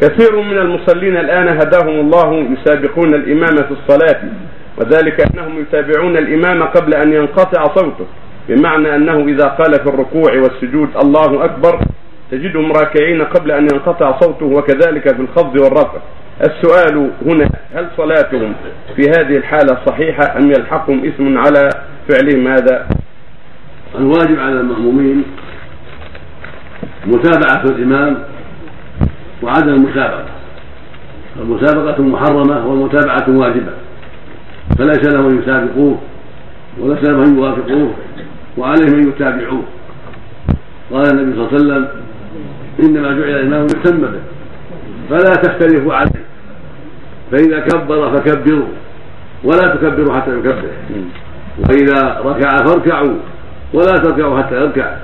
كثير 0.00 0.40
من 0.40 0.58
المصلين 0.58 1.16
الآن 1.16 1.48
هداهم 1.48 2.00
الله 2.00 2.34
يسابقون 2.34 3.14
الإمام 3.14 3.56
في 3.56 3.70
الصلاة 3.70 4.20
وذلك 4.78 5.20
أنهم 5.20 5.60
يتابعون 5.60 6.16
الإمام 6.16 6.62
قبل 6.62 6.94
أن 6.94 7.12
ينقطع 7.12 7.64
صوته 7.74 8.06
بمعنى 8.48 8.94
أنه 8.94 9.24
إذا 9.28 9.44
قال 9.44 9.74
في 9.74 9.88
الركوع 9.88 10.32
والسجود 10.34 10.88
الله 11.04 11.44
أكبر 11.44 11.80
تجدهم 12.30 12.72
راكعين 12.72 13.22
قبل 13.22 13.50
أن 13.50 13.62
ينقطع 13.72 14.18
صوته 14.20 14.46
وكذلك 14.46 15.14
في 15.14 15.20
الخفض 15.22 15.60
والرفع. 15.60 15.98
السؤال 16.40 17.10
هنا 17.26 17.48
هل 17.74 17.88
صلاتهم 17.96 18.54
في 18.96 19.02
هذه 19.02 19.36
الحالة 19.36 19.78
صحيحة 19.86 20.38
أم 20.38 20.50
يلحقهم 20.50 21.04
اسم 21.04 21.38
على 21.38 21.68
فعلهم 22.08 22.48
هذا؟ 22.48 22.88
الواجب 23.98 24.40
على 24.40 24.60
المأمومين 24.60 25.24
متابعة 27.06 27.62
الإمام 27.64 28.18
وعدم 29.48 29.68
المسابقة. 29.68 30.24
المسابقة 31.40 32.02
محرمة 32.02 32.66
والمتابعة 32.66 33.24
واجبة. 33.28 33.72
فليس 34.78 35.08
لهم 35.08 35.26
أن 35.26 35.38
يسابقوه 35.38 35.98
وليس 36.80 37.04
لهم 37.04 37.22
أن 37.22 37.38
يوافقوه 37.38 37.90
وعليهم 38.58 38.94
أن 38.94 39.08
يتابعوه. 39.08 39.62
قال 40.92 41.10
النبي 41.10 41.36
صلى 41.36 41.46
الله 41.46 41.48
عليه 41.48 41.56
وسلم 41.56 41.88
إنما 42.82 43.08
جعل 43.08 43.30
الإمام 43.30 43.62
يهتم 43.62 44.00
به 44.00 44.20
فلا 45.10 45.34
تختلفوا 45.34 45.94
عليه. 45.94 46.24
فإذا 47.32 47.60
كبر 47.60 48.16
فكبروا 48.16 48.68
ولا 49.44 49.74
تكبروا 49.74 50.16
حتى 50.16 50.38
يكبر. 50.38 50.70
وإذا 51.58 52.20
ركع 52.24 52.56
فاركعوا 52.56 53.14
ولا 53.74 53.96
تركعوا 53.96 54.38
حتى 54.42 54.54
يركع. 54.54 54.96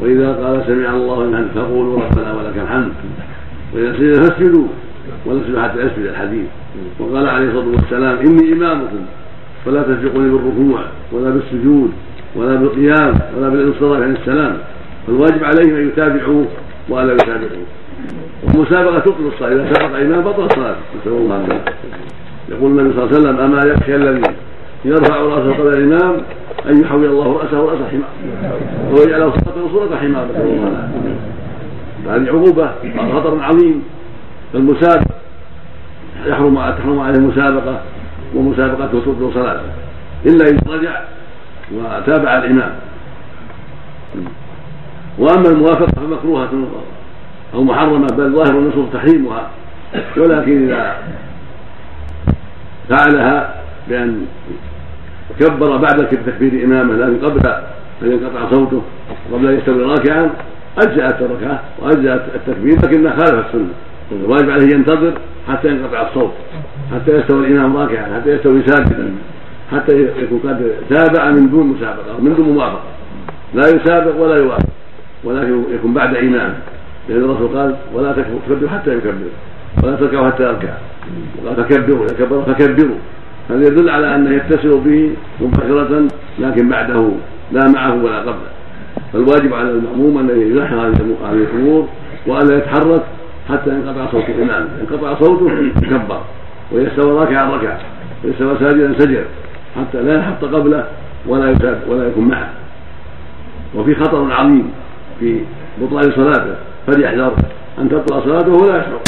وإذا 0.00 0.32
قال 0.32 0.64
سمع 0.66 0.90
الله 0.90 1.24
لمن 1.24 1.48
فقولوا 1.54 2.00
ربنا 2.02 2.32
ولك 2.32 2.56
الحمد. 2.62 2.92
وإذا 3.74 3.92
سجد 3.92 4.14
فاسجدوا 4.14 4.66
ولا 5.26 5.62
حتى 5.62 5.78
يسجد 5.78 6.06
الحديث. 6.06 6.46
وقال 7.00 7.26
عليه 7.26 7.48
الصلاة 7.48 7.68
والسلام 7.68 8.16
إني 8.18 8.52
إمامكم 8.52 9.00
فلا 9.64 9.82
تسبقوني 9.82 10.30
بالركوع 10.30 10.80
ولا 11.12 11.30
بالسجود 11.30 11.90
ولا 12.36 12.54
بالقيام 12.54 13.14
ولا 13.36 13.48
بالانصراف 13.48 14.02
عن 14.02 14.16
السلام. 14.16 14.56
فالواجب 15.06 15.44
عليهم 15.44 15.76
أن 15.76 15.88
يتابعوه 15.88 16.46
وألا 16.88 17.12
يتابعوه 17.12 17.66
والمسابقة 18.44 18.98
تبطل 18.98 19.26
الصلاة. 19.26 19.52
إذا 19.52 19.72
سبق 19.72 19.96
إمام 19.96 20.20
بطل 20.20 20.44
الصلاة. 20.44 20.76
نسأل 21.00 21.12
الله 21.12 21.36
العافية 21.36 21.72
يقول 22.48 22.70
النبي 22.70 22.94
صلى 22.94 23.04
الله 23.04 23.16
عليه 23.16 23.18
وسلم 23.18 23.36
أما 23.40 23.72
يخشى 23.72 23.96
الذي 23.96 24.22
يرفع 24.84 25.16
رأسه 25.16 25.52
قبل 25.52 25.72
الإمام 25.72 26.16
أن 26.68 26.80
يحول 26.80 27.04
الله 27.04 27.32
رأسه 27.32 27.60
رأس 27.60 27.78
حمار. 27.90 28.10
ويجعل 28.92 29.20
صورته 29.20 29.68
صورة 29.72 29.96
حمار. 29.96 30.26
نسأل 30.30 30.42
الله 30.42 30.68
العافية 30.68 31.37
هذه 32.06 32.28
عقوبة 32.28 32.70
خطر 33.12 33.42
عظيم 33.42 33.82
فالمسابق 34.52 35.06
يحرم 36.26 36.54
تحرم 36.54 37.00
عليه 37.00 37.18
المسابقة 37.18 37.80
ومسابقته 38.34 39.00
تبطل 39.00 39.30
صلاته 39.34 39.62
إلا 40.26 40.44
إذا 40.44 40.60
رجع 40.68 41.00
وتابع 41.74 42.38
الإمام. 42.38 42.72
وأما 45.18 45.48
الموافقة 45.48 45.92
فمكروهة 45.96 46.50
أو 47.54 47.64
محرمة 47.64 48.06
بل 48.06 48.32
ظاهر 48.32 48.58
النصوص 48.58 48.86
تحريمها. 48.92 49.50
ولكن 50.16 50.68
إذا 50.68 50.96
فعلها 52.88 53.54
بأن 53.88 54.26
كبر 55.40 55.76
بعد 55.76 56.08
تكبير 56.26 56.64
إمامه 56.64 56.94
لكن 56.94 57.26
قبل 57.26 57.48
ان 58.02 58.12
ينقطع 58.12 58.50
صوته 58.50 58.82
قبل 59.32 59.46
أن 59.48 59.58
يستوي 59.58 59.82
راكعا 59.82 60.30
اجزات 60.78 61.22
الركعه 61.22 61.60
واجزات 61.82 62.22
التكبير 62.34 62.76
لكنها 62.76 63.12
خالف 63.12 63.46
السنة. 63.46 63.68
الواجب 64.12 64.50
عليه 64.50 64.74
ينتظر 64.74 65.12
حتى 65.48 65.68
ينقطع 65.68 66.08
الصوت 66.08 66.32
حتى 66.94 67.16
يستوي 67.16 67.46
الإمام 67.46 67.76
راكعا 67.76 68.20
حتى 68.20 68.30
يستوي 68.30 68.62
ساجدا 68.66 69.12
حتى 69.72 70.02
يكون 70.22 70.38
قد 70.38 70.72
تابع 70.90 71.30
من 71.30 71.50
دون 71.50 71.66
مسابقة 71.66 72.16
ومن 72.18 72.34
دون 72.34 72.48
موافقة. 72.48 72.82
لا 73.54 73.68
يسابق 73.68 74.22
ولا 74.22 74.36
يوافق 74.36 74.68
ولكن 75.24 75.62
يكون 75.74 75.94
بعد 75.94 76.16
إمام 76.16 76.54
لأن 77.08 77.24
الرسول 77.24 77.58
قال 77.58 77.76
ولا 77.94 78.12
تكبروا 78.12 78.68
حتى 78.68 78.96
يكبر 78.96 79.12
ولا 79.82 79.96
تركعوا 79.96 80.30
حتى 80.30 80.42
يركع 80.42 80.74
وقال 81.44 81.56
فكبروا 81.56 82.04
إذا 82.04 82.14
كبروا 82.18 82.42
فكبروا. 82.42 82.96
هذا 83.50 83.66
يدل 83.66 83.90
على 83.90 84.14
أنه 84.14 84.30
يتصل 84.36 84.80
به 84.80 85.10
مباشرة 85.40 86.08
لكن 86.38 86.68
بعده 86.68 87.10
لا 87.52 87.68
معه 87.68 88.04
ولا 88.04 88.20
قبله. 88.20 88.57
فالواجب 89.12 89.54
على 89.54 89.70
المأموم 89.70 90.18
أن 90.18 90.56
يلحق 90.56 90.76
هذه 90.76 91.46
الأمور 91.54 91.88
وألا 92.26 92.56
يتحرك 92.56 93.02
حتى 93.48 93.70
ينقطع 93.70 94.10
صوت 94.12 94.24
الإمام 94.28 94.68
انقطع 94.80 95.14
صوته 95.14 95.72
كبر 95.80 96.20
وإذا 96.72 96.88
استوى 96.88 97.20
راكعا 97.20 97.56
ركع 97.56 97.76
وإذا 98.24 98.34
استوى 98.34 98.56
ساجدا 98.60 98.98
سجد 98.98 99.24
حتى 99.76 100.02
لا 100.02 100.18
يحط 100.18 100.44
قبله 100.44 100.84
ولا 101.26 101.54
ولا 101.88 102.08
يكون 102.08 102.28
معه. 102.28 102.48
وفي 103.74 103.94
خطر 103.94 104.32
عظيم 104.32 104.70
في 105.20 105.40
بطلان 105.80 106.12
صلاته 106.12 106.54
فليحذر 106.86 107.32
أن 107.78 107.88
تبطل 107.88 108.22
صلاته 108.22 108.52
ولا 108.52 108.78
يشعر 108.78 108.96